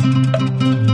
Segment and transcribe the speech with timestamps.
[0.00, 0.89] Qué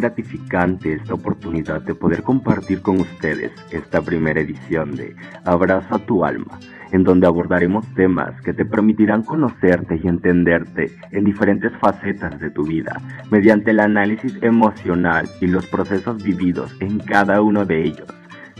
[0.00, 6.58] gratificante esta oportunidad de poder compartir con ustedes esta primera edición de Abraza tu alma,
[6.90, 12.64] en donde abordaremos temas que te permitirán conocerte y entenderte en diferentes facetas de tu
[12.64, 12.98] vida,
[13.30, 18.08] mediante el análisis emocional y los procesos vividos en cada uno de ellos.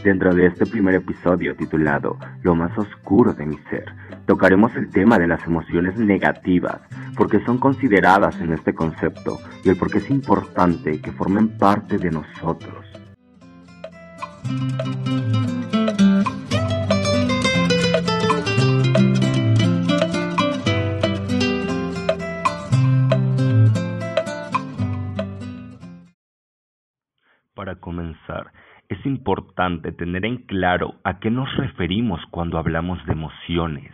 [0.03, 3.85] Dentro de este primer episodio titulado Lo más oscuro de mi ser,
[4.25, 6.81] tocaremos el tema de las emociones negativas,
[7.15, 11.99] porque son consideradas en este concepto y el por qué es importante que formen parte
[11.99, 12.83] de nosotros.
[27.53, 28.51] Para comenzar,
[28.91, 33.93] es importante tener en claro a qué nos referimos cuando hablamos de emociones,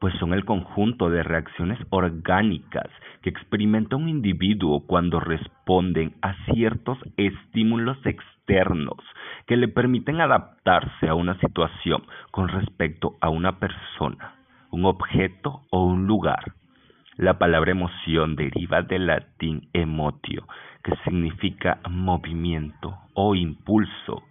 [0.00, 2.90] pues son el conjunto de reacciones orgánicas
[3.22, 8.98] que experimenta un individuo cuando responden a ciertos estímulos externos
[9.46, 14.34] que le permiten adaptarse a una situación con respecto a una persona,
[14.72, 16.54] un objeto o un lugar.
[17.16, 20.48] La palabra emoción deriva del latín emotio,
[20.82, 24.24] que significa movimiento o impulso.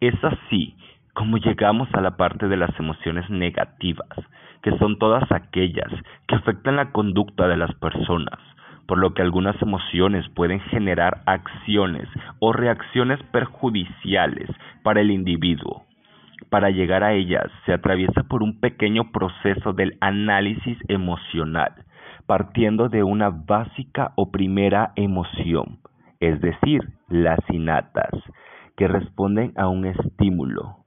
[0.00, 0.74] Es así
[1.12, 4.08] como llegamos a la parte de las emociones negativas,
[4.62, 5.92] que son todas aquellas
[6.26, 8.38] que afectan la conducta de las personas,
[8.86, 14.48] por lo que algunas emociones pueden generar acciones o reacciones perjudiciales
[14.82, 15.84] para el individuo.
[16.48, 21.72] Para llegar a ellas se atraviesa por un pequeño proceso del análisis emocional,
[22.26, 25.78] partiendo de una básica o primera emoción,
[26.20, 28.10] es decir, las innatas,
[28.76, 30.78] que responden a un estímulo,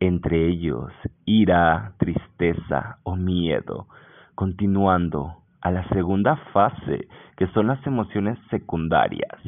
[0.00, 0.92] entre ellos
[1.24, 3.86] ira, tristeza o miedo,
[4.34, 9.40] continuando a la segunda fase, que son las emociones secundarias,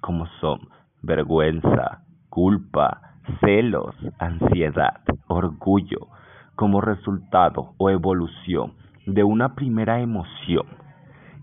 [0.00, 0.60] como son
[1.02, 6.08] vergüenza, culpa, celos, ansiedad, orgullo,
[6.54, 8.72] como resultado o evolución
[9.14, 10.66] de una primera emoción,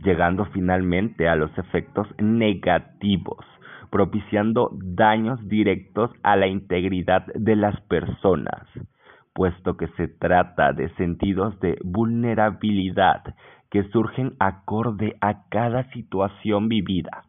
[0.04, 3.44] llegando finalmente a los efectos negativos,
[3.90, 8.68] propiciando daños directos a la integridad de las personas,
[9.34, 13.36] puesto que se trata de sentidos de vulnerabilidad
[13.72, 17.24] que surgen acorde a cada situación vivida.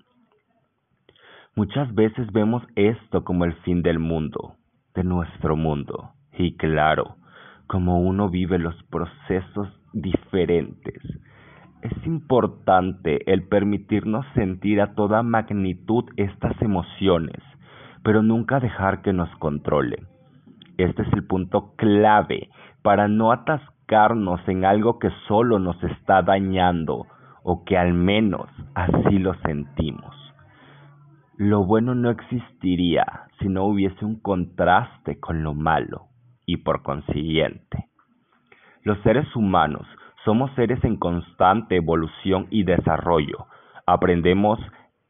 [1.54, 4.54] Muchas veces vemos esto como el fin del mundo,
[4.94, 7.16] de nuestro mundo, y claro,
[7.66, 9.68] como uno vive los procesos
[10.00, 11.02] diferentes,
[11.82, 17.42] es importante el permitirnos sentir a toda magnitud estas emociones,
[18.02, 20.06] pero nunca dejar que nos controlen.
[20.78, 22.50] Este es el punto clave
[22.82, 27.06] para no atascarnos en algo que solo nos está dañando
[27.42, 30.14] o que al menos así lo sentimos.
[31.36, 33.04] Lo bueno no existiría
[33.38, 36.08] si no hubiese un contraste con lo malo
[36.46, 37.88] y por consiguiente.
[38.86, 39.84] Los seres humanos
[40.24, 43.48] somos seres en constante evolución y desarrollo.
[43.84, 44.60] Aprendemos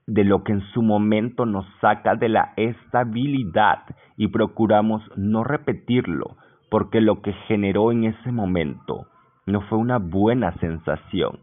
[0.06, 3.80] de lo que en su momento nos saca de la estabilidad
[4.16, 6.38] y procuramos no repetirlo
[6.70, 9.08] porque lo que generó en ese momento
[9.44, 11.40] no fue una buena sensación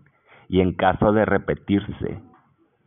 [0.50, 2.20] y en caso de repetirse,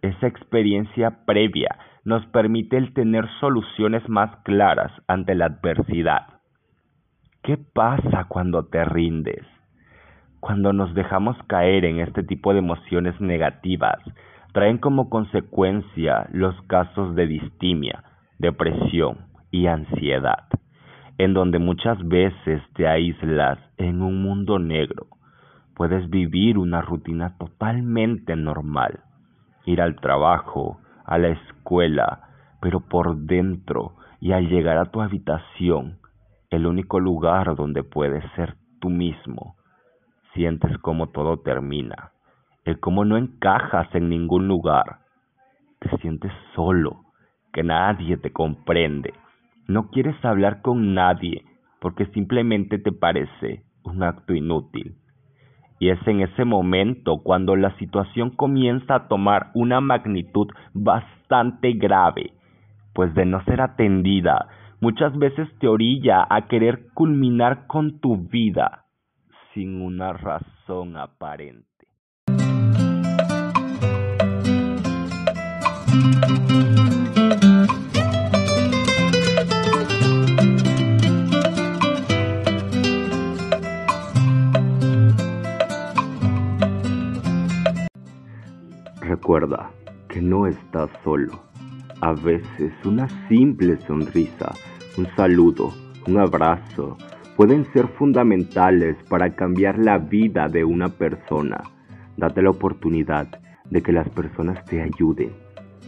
[0.02, 6.35] esa experiencia previa nos permite el tener soluciones más claras ante la adversidad.
[7.46, 9.46] ¿Qué pasa cuando te rindes?
[10.40, 13.98] Cuando nos dejamos caer en este tipo de emociones negativas,
[14.52, 18.02] traen como consecuencia los casos de distimia,
[18.40, 20.48] depresión y ansiedad,
[21.18, 25.06] en donde muchas veces te aíslas en un mundo negro.
[25.76, 29.04] Puedes vivir una rutina totalmente normal,
[29.66, 32.22] ir al trabajo, a la escuela,
[32.60, 35.98] pero por dentro y al llegar a tu habitación,
[36.56, 39.56] el único lugar donde puedes ser tú mismo,
[40.32, 42.12] sientes cómo todo termina,
[42.64, 45.00] el cómo no encajas en ningún lugar,
[45.80, 47.02] te sientes solo,
[47.52, 49.12] que nadie te comprende,
[49.68, 51.44] no quieres hablar con nadie
[51.78, 54.96] porque simplemente te parece un acto inútil.
[55.78, 62.32] Y es en ese momento cuando la situación comienza a tomar una magnitud bastante grave,
[62.94, 64.48] pues de no ser atendida,
[64.80, 68.84] muchas veces te orilla a querer culminar con tu vida
[69.54, 71.66] sin una razón aparente.
[89.00, 89.70] Recuerda
[90.08, 91.45] que no estás solo.
[92.02, 94.52] A veces una simple sonrisa,
[94.98, 95.72] un saludo,
[96.06, 96.98] un abrazo
[97.36, 101.62] pueden ser fundamentales para cambiar la vida de una persona.
[102.18, 103.28] Date la oportunidad
[103.70, 105.32] de que las personas te ayuden.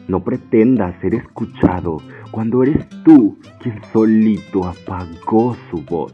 [0.09, 1.99] No pretendas ser escuchado
[2.31, 6.13] cuando eres tú quien solito apagó su voz.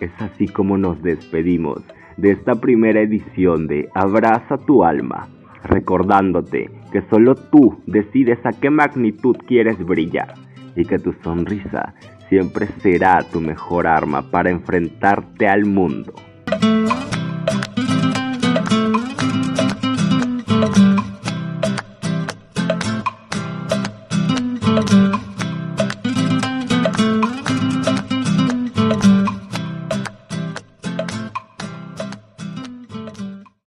[0.00, 1.82] Es así como nos despedimos
[2.16, 5.28] de esta primera edición de Abraza tu alma,
[5.66, 10.34] recordándote que solo tú decides a qué magnitud quieres brillar
[10.74, 11.94] y que tu sonrisa
[12.28, 16.12] siempre será tu mejor arma para enfrentarte al mundo.